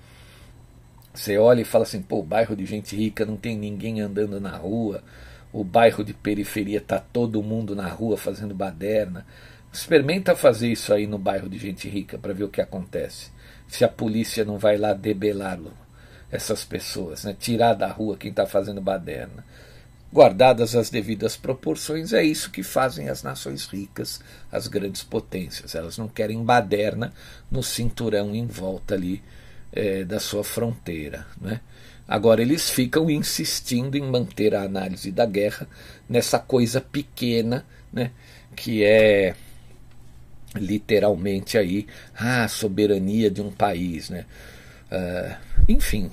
[1.14, 4.56] Você olha e fala assim, pô, bairro de gente rica, não tem ninguém andando na
[4.56, 5.02] rua,
[5.52, 9.24] o bairro de periferia tá todo mundo na rua fazendo baderna.
[9.72, 13.30] Experimenta fazer isso aí no bairro de gente rica para ver o que acontece.
[13.68, 15.72] Se a polícia não vai lá debelá-lo,
[16.32, 17.36] essas pessoas, né?
[17.38, 19.44] tirar da rua quem está fazendo baderna
[20.14, 25.74] guardadas as devidas proporções, é isso que fazem as nações ricas, as grandes potências.
[25.74, 27.12] Elas não querem baderna
[27.50, 29.20] no cinturão em volta ali
[29.74, 31.26] é, da sua fronteira.
[31.40, 31.60] Né?
[32.06, 35.68] Agora, eles ficam insistindo em manter a análise da guerra
[36.08, 38.12] nessa coisa pequena, né?
[38.54, 39.34] que é
[40.54, 44.08] literalmente aí a soberania de um país.
[44.10, 44.24] Né?
[44.92, 45.34] Uh,
[45.68, 46.10] enfim,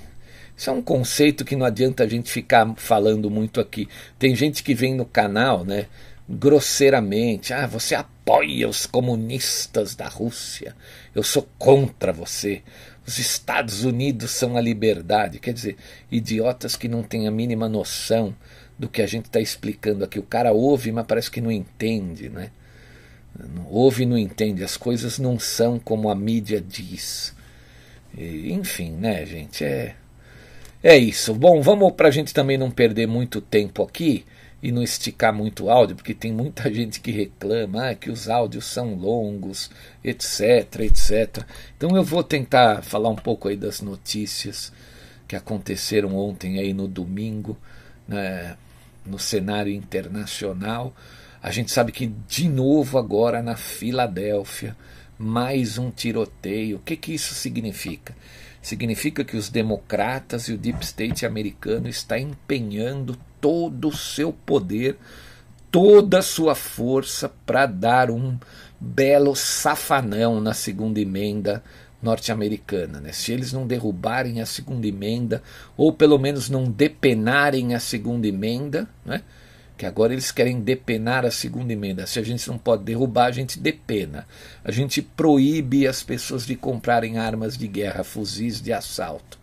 [0.56, 3.88] isso é um conceito que não adianta a gente ficar falando muito aqui.
[4.18, 5.86] Tem gente que vem no canal, né,
[6.28, 10.74] grosseiramente, ah, você apoia os comunistas da Rússia.
[11.14, 12.62] Eu sou contra você.
[13.06, 15.38] Os Estados Unidos são a liberdade.
[15.38, 15.76] Quer dizer,
[16.10, 18.34] idiotas que não têm a mínima noção
[18.78, 20.18] do que a gente está explicando aqui.
[20.18, 22.50] O cara ouve, mas parece que não entende, né?
[23.68, 24.62] Ouve e não entende.
[24.62, 27.34] As coisas não são como a mídia diz.
[28.16, 29.64] E, enfim, né, gente?
[29.64, 29.96] É
[30.82, 31.32] é isso.
[31.32, 34.24] Bom, vamos para a gente também não perder muito tempo aqui
[34.62, 38.28] e não esticar muito o áudio, porque tem muita gente que reclama ah, que os
[38.28, 39.70] áudios são longos,
[40.04, 41.44] etc, etc.
[41.76, 44.72] Então eu vou tentar falar um pouco aí das notícias
[45.26, 47.58] que aconteceram ontem aí no domingo,
[48.06, 48.56] né,
[49.04, 50.94] no cenário internacional.
[51.42, 54.76] A gente sabe que de novo agora na Filadélfia,
[55.18, 56.76] mais um tiroteio.
[56.76, 58.14] O que, que isso significa?
[58.62, 64.96] Significa que os democratas e o deep state americano está empenhando todo o seu poder,
[65.70, 68.38] toda a sua força para dar um
[68.80, 71.62] belo safanão na segunda emenda
[72.00, 73.00] norte-americana.
[73.00, 73.12] Né?
[73.12, 75.42] Se eles não derrubarem a segunda emenda,
[75.76, 79.22] ou pelo menos não depenarem a segunda emenda, né?
[79.82, 82.06] Que agora eles querem depenar a segunda emenda.
[82.06, 84.28] Se a gente não pode derrubar, a gente depena.
[84.62, 89.40] A gente proíbe as pessoas de comprarem armas de guerra, fuzis de assalto.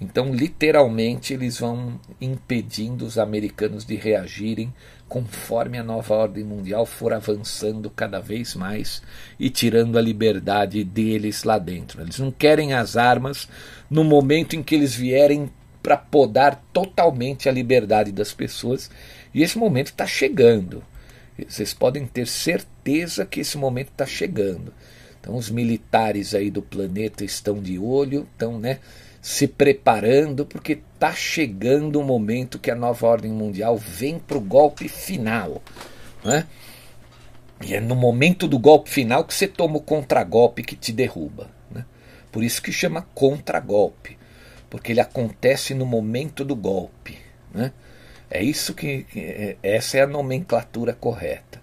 [0.00, 4.74] Então, literalmente, eles vão impedindo os americanos de reagirem
[5.08, 9.00] conforme a nova ordem mundial for avançando cada vez mais
[9.38, 12.02] e tirando a liberdade deles lá dentro.
[12.02, 13.48] Eles não querem as armas
[13.88, 15.48] no momento em que eles vierem
[15.80, 18.88] para podar totalmente a liberdade das pessoas
[19.34, 20.82] e esse momento está chegando.
[21.48, 24.72] Vocês podem ter certeza que esse momento está chegando.
[25.20, 28.80] Então, os militares aí do planeta estão de olho, estão né,
[29.20, 34.40] se preparando, porque está chegando o momento que a nova ordem mundial vem para o
[34.40, 35.62] golpe final.
[36.24, 36.46] Né?
[37.64, 41.48] E é no momento do golpe final que você toma o contragolpe que te derruba.
[41.70, 41.84] Né?
[42.32, 44.18] Por isso que chama contragolpe,
[44.68, 47.16] porque ele acontece no momento do golpe.
[47.54, 47.72] Né?
[48.34, 51.60] É isso que, é, essa é a nomenclatura correta.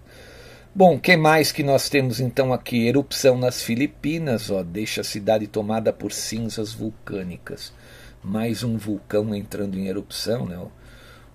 [0.74, 2.86] Bom, que mais que nós temos então aqui?
[2.86, 7.74] Erupção nas Filipinas, ó, deixa a cidade tomada por cinzas vulcânicas.
[8.24, 10.60] Mais um vulcão entrando em erupção, né?
[10.60, 10.72] O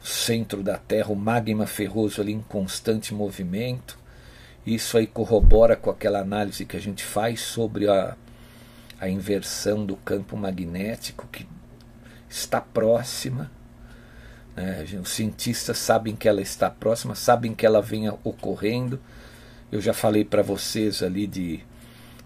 [0.06, 3.98] centro da Terra, o magma ferroso ali em constante movimento.
[4.64, 8.16] Isso aí corrobora com aquela análise que a gente faz sobre a,
[9.00, 11.44] a inversão do campo magnético que
[12.28, 13.50] está próxima.
[14.56, 14.84] Né?
[15.00, 19.00] Os cientistas sabem que ela está próxima, sabem que ela vem ocorrendo.
[19.70, 21.60] Eu já falei para vocês ali de,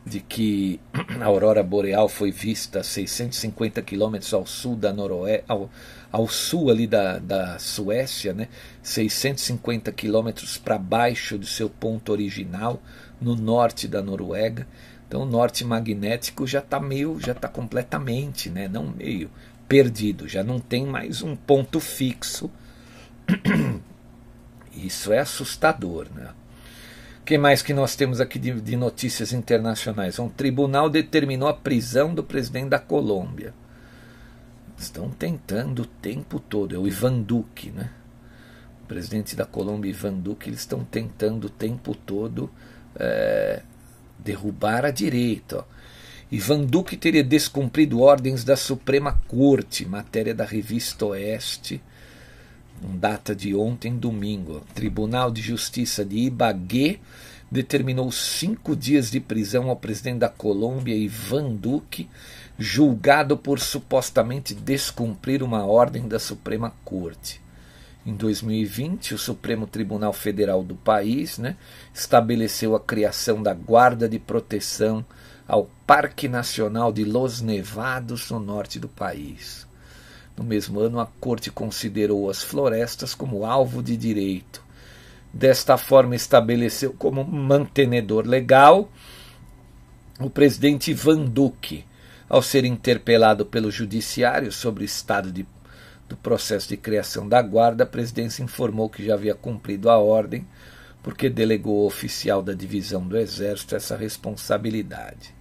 [0.05, 0.81] de que
[1.20, 5.70] a aurora boreal foi vista a 650 quilômetros ao sul da Noroeste, ao,
[6.12, 8.49] ao sul ali da, da Suécia, né?
[8.83, 12.83] 650 quilômetros para baixo do seu ponto original,
[13.20, 14.66] no norte da Noruega.
[15.09, 18.68] Então o norte magnético já está meio, já está completamente, né?
[18.68, 19.31] não meio,
[19.69, 22.51] perdido, já não tem mais um ponto fixo.
[24.73, 26.31] Isso é assustador, né?
[27.21, 30.19] O que mais que nós temos aqui de, de, notícias internacionais?
[30.19, 33.53] Um tribunal determinou a prisão do presidente da Colômbia.
[34.79, 36.75] Estão tentando o tempo todo.
[36.75, 37.91] É o Ivan Duque, né?
[38.83, 42.51] O presidente da Colômbia, Ivan Duque, eles estão tentando o tempo todo
[42.97, 43.62] é,
[44.19, 45.59] derrubar a direita.
[45.59, 45.78] Ó.
[46.31, 51.81] Ivan Duque teria descumprido ordens da Suprema Corte, matéria da revista Oeste,
[52.83, 54.62] data de ontem, domingo.
[54.74, 56.99] Tribunal de Justiça de Ibagué
[57.51, 62.11] determinou cinco dias de prisão ao presidente da Colômbia, Ivan Duque,
[62.59, 67.41] julgado por supostamente descumprir uma ordem da Suprema Corte.
[68.05, 71.57] Em 2020, o Supremo Tribunal Federal do país né,
[71.95, 75.03] estabeleceu a criação da Guarda de Proteção
[75.49, 79.66] ao Parque Nacional de Los Nevados, no norte do país.
[80.36, 84.62] No mesmo ano, a Corte considerou as florestas como alvo de direito.
[85.32, 88.90] Desta forma, estabeleceu como mantenedor legal
[90.20, 91.84] o presidente Ivan Duque,
[92.28, 95.46] ao ser interpelado pelo Judiciário sobre o estado de,
[96.09, 100.46] do processo de criação da Guarda, a presidência informou que já havia cumprido a ordem,
[101.03, 105.38] porque delegou ao oficial da divisão do Exército essa responsabilidade.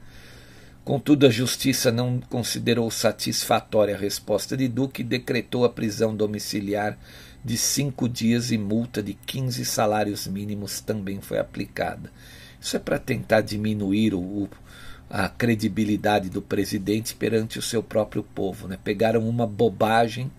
[0.88, 6.98] Contudo, a justiça não considerou satisfatória a resposta de Duque e decretou a prisão domiciliar
[7.44, 12.10] de cinco dias e multa de 15 salários mínimos também foi aplicada.
[12.58, 14.48] Isso é para tentar diminuir o,
[15.10, 18.70] a credibilidade do presidente perante o seu próprio povo.
[18.70, 18.80] Né?
[18.82, 20.32] Pegaram uma bobagem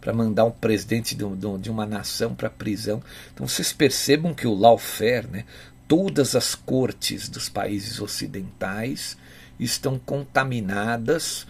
[0.00, 1.24] para mandar um presidente de,
[1.60, 3.02] de uma nação para a prisão.
[3.34, 5.44] Então vocês percebam que o lawfare, né,
[5.88, 9.16] todas as cortes dos países ocidentais,
[9.58, 11.46] estão contaminadas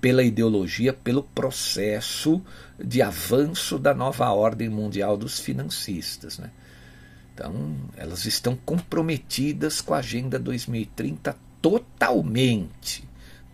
[0.00, 2.42] pela ideologia, pelo processo
[2.76, 6.38] de avanço da nova ordem mundial dos financistas.
[6.38, 6.50] Né?
[7.32, 13.08] Então, elas estão comprometidas com a Agenda 2030 totalmente.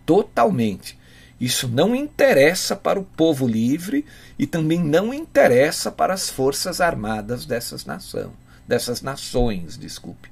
[0.05, 0.97] Totalmente.
[1.39, 4.03] Isso não interessa para o povo livre
[4.37, 8.33] e também não interessa para as forças armadas dessas nação,
[8.67, 10.29] dessas nações, desculpe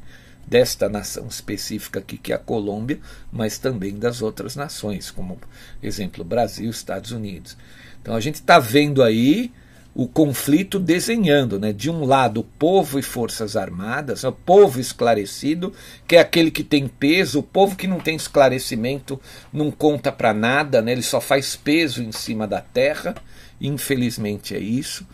[0.48, 3.00] desta nação específica aqui, que é a Colômbia,
[3.32, 5.38] mas também das outras nações, como
[5.84, 7.58] exemplo Brasil, Estados Unidos.
[8.02, 9.52] Então a gente está vendo aí
[9.94, 11.74] o conflito desenhando, né?
[11.74, 15.74] De um lado, povo e forças armadas, o povo esclarecido,
[16.08, 19.20] que é aquele que tem peso, o povo que não tem esclarecimento
[19.52, 20.92] não conta para nada, né?
[20.92, 23.16] Ele só faz peso em cima da terra.
[23.60, 25.06] Infelizmente é isso.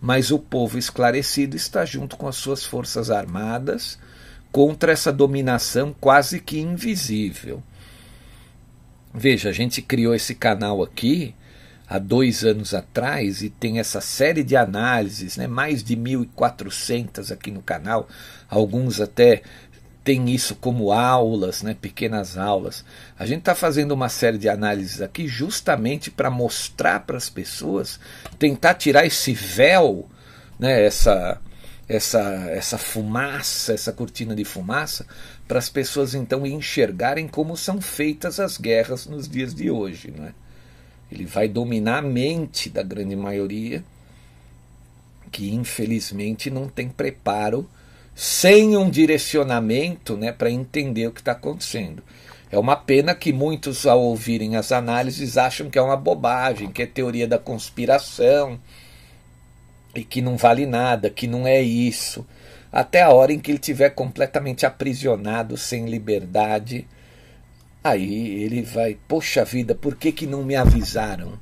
[0.00, 3.96] Mas o povo esclarecido está junto com as suas forças armadas
[4.52, 7.62] contra essa dominação quase que invisível.
[9.14, 11.34] Veja, a gente criou esse canal aqui
[11.88, 17.50] há dois anos atrás e tem essa série de análises, né, mais de 1.400 aqui
[17.50, 18.08] no canal,
[18.48, 19.42] alguns até
[20.02, 22.84] têm isso como aulas, né, pequenas aulas.
[23.18, 28.00] A gente está fazendo uma série de análises aqui justamente para mostrar para as pessoas,
[28.38, 30.08] tentar tirar esse véu,
[30.58, 31.40] né, essa
[31.96, 32.20] essa,
[32.50, 35.06] essa fumaça, essa cortina de fumaça,
[35.46, 40.12] para as pessoas então enxergarem como são feitas as guerras nos dias de hoje.
[40.16, 40.32] Não é?
[41.10, 43.84] Ele vai dominar a mente da grande maioria,
[45.30, 47.68] que infelizmente não tem preparo,
[48.14, 52.02] sem um direcionamento né, para entender o que está acontecendo.
[52.50, 56.82] É uma pena que muitos, ao ouvirem as análises, acham que é uma bobagem, que
[56.82, 58.58] é teoria da conspiração
[59.94, 62.26] e que não vale nada, que não é isso,
[62.72, 66.86] até a hora em que ele tiver completamente aprisionado, sem liberdade.
[67.84, 71.38] Aí ele vai, poxa vida, por que, que não me avisaram?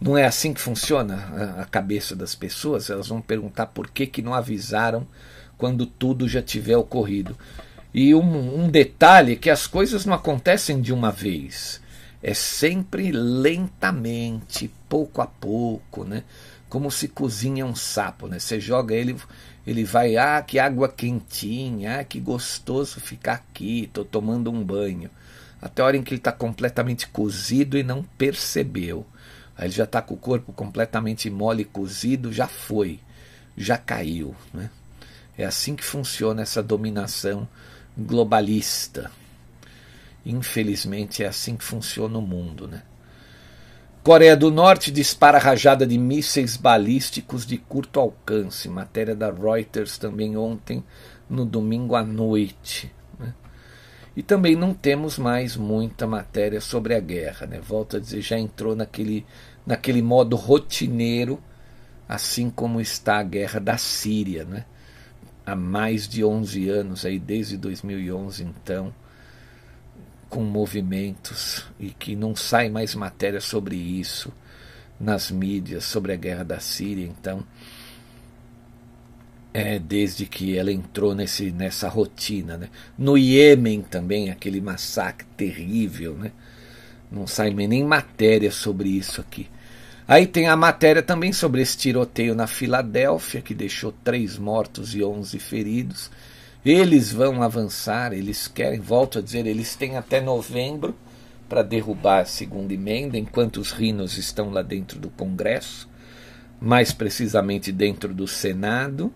[0.00, 2.88] Não é assim que funciona a cabeça das pessoas?
[2.88, 5.06] Elas vão perguntar por que, que não avisaram
[5.58, 7.36] quando tudo já tiver ocorrido.
[7.92, 11.80] E um, um detalhe é que as coisas não acontecem de uma vez.
[12.22, 16.22] É sempre lentamente, pouco a pouco, né?
[16.70, 18.38] Como se cozinha um sapo, né?
[18.38, 19.16] Você joga ele,
[19.66, 25.10] ele vai, ah, que água quentinha, ah, que gostoso ficar aqui, tô tomando um banho.
[25.60, 29.04] Até a hora em que ele está completamente cozido e não percebeu.
[29.58, 33.00] Aí ele já está com o corpo completamente mole cozido, já foi,
[33.56, 34.34] já caiu.
[34.54, 34.70] Né?
[35.36, 37.48] É assim que funciona essa dominação
[37.98, 39.10] globalista.
[40.24, 42.68] Infelizmente é assim que funciona o mundo.
[42.68, 42.82] Né?
[44.02, 48.66] Coreia do Norte dispara rajada de mísseis balísticos de curto alcance.
[48.66, 50.82] Matéria da Reuters também ontem,
[51.28, 52.90] no domingo à noite.
[53.18, 53.34] Né?
[54.16, 57.46] E também não temos mais muita matéria sobre a guerra.
[57.46, 57.60] Né?
[57.60, 59.26] Volto a dizer, já entrou naquele,
[59.66, 61.38] naquele modo rotineiro,
[62.08, 64.46] assim como está a guerra da Síria.
[64.46, 64.64] Né?
[65.44, 68.94] Há mais de 11 anos, aí, desde 2011, então
[70.30, 74.32] com movimentos e que não sai mais matéria sobre isso
[74.98, 77.04] nas mídias, sobre a guerra da Síria.
[77.04, 77.44] Então,
[79.52, 82.56] é, desde que ela entrou nesse, nessa rotina.
[82.56, 82.68] Né?
[82.96, 86.30] No Iêmen também, aquele massacre terrível, né?
[87.10, 89.48] não sai nem matéria sobre isso aqui.
[90.06, 95.02] Aí tem a matéria também sobre esse tiroteio na Filadélfia, que deixou três mortos e
[95.02, 96.10] onze feridos.
[96.64, 100.94] Eles vão avançar, eles querem, volto a dizer, eles têm até novembro
[101.48, 105.88] para derrubar a segunda emenda, enquanto os rinos estão lá dentro do Congresso,
[106.60, 109.12] mais precisamente dentro do Senado.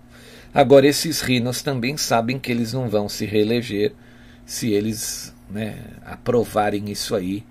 [0.55, 3.93] Agora, esses rinos também sabem que eles não vão se reeleger
[4.47, 7.45] se eles né, aprovarem isso aí.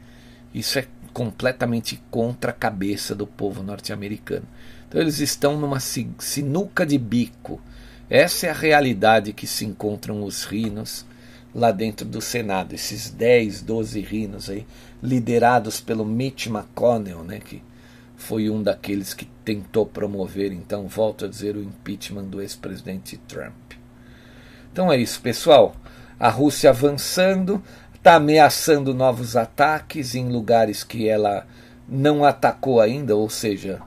[0.53, 4.47] Isso é completamente contra a cabeça do povo norte-americano.
[4.87, 7.61] Então, eles estão numa sinuca de bico.
[8.09, 11.05] Essa é a realidade que se encontram os rinos
[11.53, 14.65] lá dentro do Senado, esses 10, 12 rinos aí,
[15.01, 17.61] liderados pelo Mitch McConnell, né, que
[18.15, 23.73] foi um daqueles que tentou promover, então, volto a dizer, o impeachment do ex-presidente Trump.
[24.71, 25.75] Então é isso, pessoal.
[26.19, 27.61] A Rússia avançando,
[27.93, 31.45] está ameaçando novos ataques em lugares que ela
[31.87, 33.81] não atacou ainda, ou seja,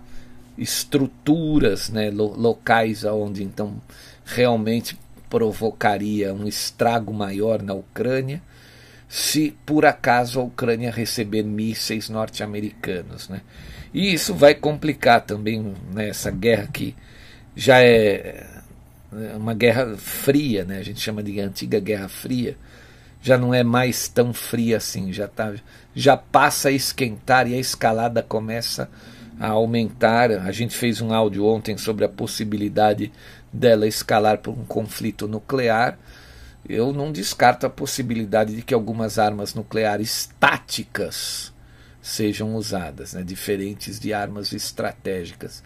[0.57, 3.81] estruturas né, locais onde então
[4.27, 4.99] realmente
[5.31, 8.43] provocaria um estrago maior na Ucrânia
[9.09, 13.29] se por acaso a Ucrânia receber mísseis norte-americanos.
[13.29, 13.41] Né?
[13.95, 16.95] E isso vai complicar também né, guerra que
[17.55, 18.45] já é,
[19.13, 20.79] é uma guerra fria, né?
[20.79, 22.57] a gente chama de antiga Guerra Fria,
[23.23, 25.55] já não é mais tão fria assim, já, tá,
[25.95, 28.91] já passa a esquentar e a escalada começa
[29.39, 30.31] a aumentar.
[30.31, 33.11] A gente fez um áudio ontem sobre a possibilidade
[33.53, 35.99] dela escalar para um conflito nuclear
[36.69, 41.53] eu não descarto a possibilidade de que algumas armas nucleares táticas
[42.03, 45.63] sejam usadas, né, diferentes de armas estratégicas.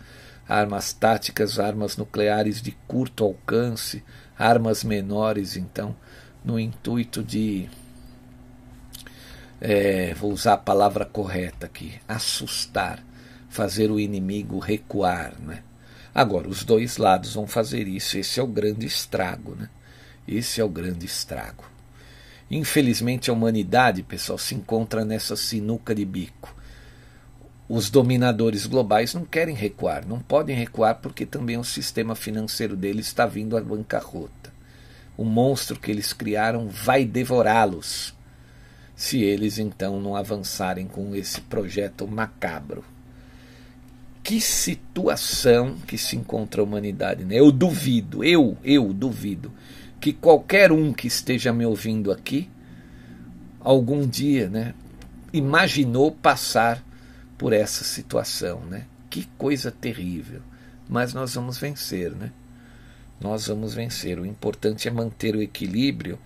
[0.47, 4.03] Armas táticas, armas nucleares de curto alcance,
[4.37, 5.95] armas menores, então,
[6.45, 7.69] no intuito de.
[9.61, 13.01] É, vou usar a palavra correta aqui: assustar,
[13.49, 15.35] fazer o inimigo recuar.
[15.39, 15.63] Né?
[16.15, 19.55] Agora, os dois lados vão fazer isso, esse é o grande estrago.
[19.55, 19.69] Né?
[20.27, 21.65] Esse é o grande estrago.
[22.51, 26.55] Infelizmente, a humanidade, pessoal, se encontra nessa sinuca de bico.
[27.69, 33.07] Os dominadores globais não querem recuar, não podem recuar porque também o sistema financeiro deles
[33.07, 34.53] está vindo à bancarrota.
[35.17, 38.13] O monstro que eles criaram vai devorá-los
[38.97, 42.85] se eles então não avançarem com esse projeto macabro.
[44.23, 47.37] Que situação que se encontra a humanidade, né?
[47.37, 49.51] Eu duvido, eu, eu duvido
[50.01, 52.49] que qualquer um que esteja me ouvindo aqui,
[53.61, 54.75] algum dia, né,
[55.33, 56.83] imaginou passar
[57.37, 58.87] por essa situação, né?
[59.09, 60.43] Que coisa terrível.
[60.89, 62.33] Mas nós vamos vencer, né?
[63.21, 64.19] Nós vamos vencer.
[64.19, 66.19] O importante é manter o equilíbrio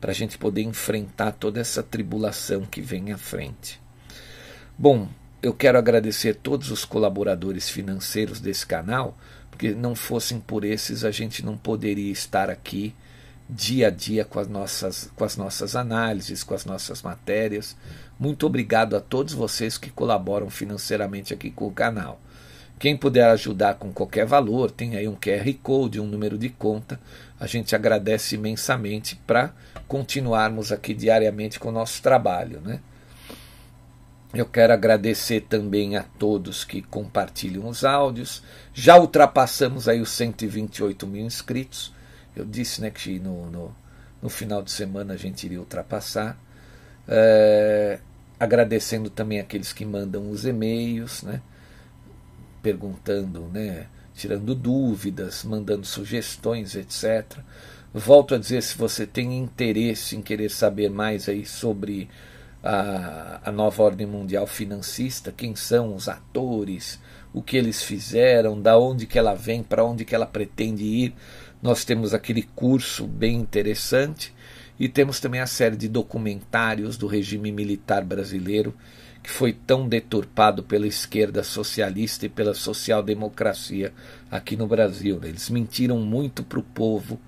[0.00, 3.80] para a gente poder enfrentar toda essa tribulação que vem à frente.
[4.76, 5.08] Bom,
[5.42, 9.18] eu quero agradecer todos os colaboradores financeiros desse canal,
[9.50, 12.94] porque não fossem por esses a gente não poderia estar aqui
[13.50, 17.76] dia a dia com as nossas, com as nossas análises, com as nossas matérias.
[18.18, 22.20] Muito obrigado a todos vocês que colaboram financeiramente aqui com o canal.
[22.78, 26.98] Quem puder ajudar com qualquer valor, tem aí um QR Code, um número de conta.
[27.38, 29.52] A gente agradece imensamente para
[29.86, 32.60] continuarmos aqui diariamente com o nosso trabalho.
[32.60, 32.80] Né?
[34.34, 38.42] Eu quero agradecer também a todos que compartilham os áudios.
[38.72, 41.92] Já ultrapassamos aí os 128 mil inscritos.
[42.34, 43.76] Eu disse né, que no, no,
[44.22, 46.38] no final de semana a gente iria ultrapassar.
[47.06, 47.98] É,
[48.40, 51.42] agradecendo também aqueles que mandam os e-mails, né,
[52.62, 57.38] perguntando, né, tirando dúvidas, mandando sugestões, etc.
[57.92, 62.08] Volto a dizer, se você tem interesse em querer saber mais aí sobre
[62.62, 67.00] a, a nova ordem mundial financista, quem são os atores,
[67.32, 71.14] o que eles fizeram, da onde que ela vem, para onde que ela pretende ir,
[71.60, 74.34] nós temos aquele curso bem interessante
[74.78, 78.74] e temos também a série de documentários do regime militar brasileiro
[79.22, 83.92] que foi tão deturpado pela esquerda socialista e pela social-democracia
[84.28, 85.20] aqui no Brasil.
[85.20, 85.28] Né?
[85.28, 87.20] Eles mentiram muito para o povo,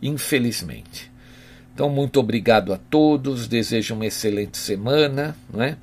[0.00, 1.12] infelizmente.
[1.74, 5.76] Então, muito obrigado a todos, desejo uma excelente semana, não é?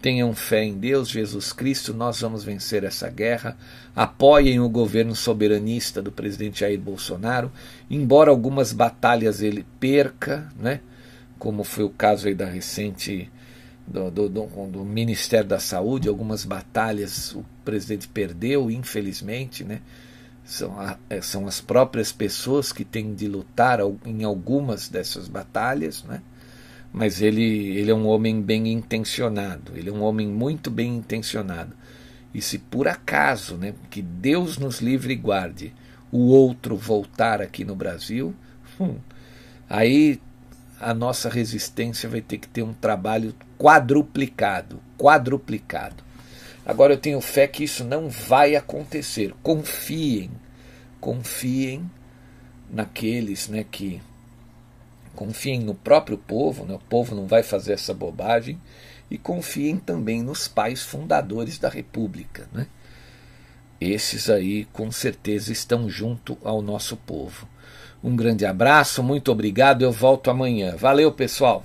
[0.00, 3.56] Tenham fé em Deus, Jesus Cristo, nós vamos vencer essa guerra.
[3.94, 7.52] Apoiem o governo soberanista do presidente Jair Bolsonaro,
[7.90, 10.80] embora algumas batalhas ele perca, né?
[11.38, 13.30] como foi o caso aí da recente
[13.86, 19.80] do, do, do, do, Ministério da Saúde, algumas batalhas o presidente perdeu, infelizmente, né?
[20.48, 26.02] São, a, é, são as próprias pessoas que têm de lutar em algumas dessas batalhas,
[26.04, 26.22] né?
[26.90, 31.74] Mas ele, ele é um homem bem intencionado, ele é um homem muito bem intencionado.
[32.32, 35.74] E se por acaso, né, que Deus nos livre e guarde,
[36.10, 38.34] o outro voltar aqui no Brasil,
[38.80, 38.96] hum,
[39.68, 40.18] aí
[40.80, 46.07] a nossa resistência vai ter que ter um trabalho quadruplicado, quadruplicado.
[46.68, 49.34] Agora eu tenho fé que isso não vai acontecer.
[49.42, 50.30] Confiem,
[51.00, 51.90] confiem
[52.70, 54.02] naqueles, né, que
[55.16, 58.60] confiem no próprio povo, né, o povo não vai fazer essa bobagem
[59.10, 62.66] e confiem também nos pais fundadores da República, né?
[63.80, 67.48] Esses aí com certeza estão junto ao nosso povo.
[68.04, 69.82] Um grande abraço, muito obrigado.
[69.82, 70.76] Eu volto amanhã.
[70.76, 71.64] Valeu, pessoal.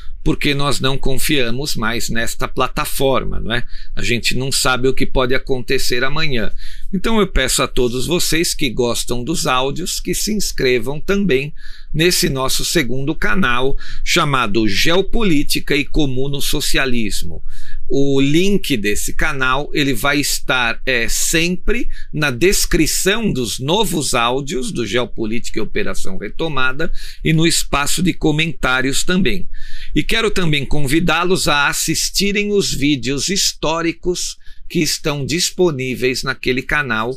[0.23, 3.65] porque nós não confiamos mais nesta plataforma, não é?
[3.95, 6.51] A gente não sabe o que pode acontecer amanhã.
[6.93, 11.53] Então eu peço a todos vocês que gostam dos áudios que se inscrevam também
[11.93, 17.43] nesse nosso segundo canal chamado Geopolítica e Comuno Socialismo.
[17.93, 24.85] O link desse canal ele vai estar é, sempre na descrição dos novos áudios do
[24.85, 26.89] Geopolítica e Operação Retomada
[27.21, 29.45] e no espaço de comentários também.
[29.93, 34.37] E quero também convidá-los a assistirem os vídeos históricos
[34.69, 37.13] que estão disponíveis naquele canal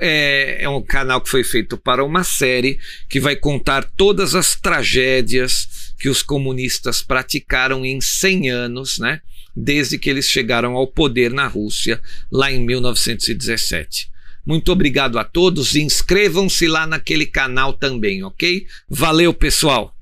[0.00, 4.56] é, é, um canal que foi feito para uma série que vai contar todas as
[4.56, 9.20] tragédias que os comunistas praticaram em 100 anos, né?
[9.60, 12.00] Desde que eles chegaram ao poder na Rússia,
[12.30, 14.08] lá em 1917.
[14.46, 18.66] Muito obrigado a todos e inscrevam-se lá naquele canal também, ok?
[18.88, 19.97] Valeu, pessoal!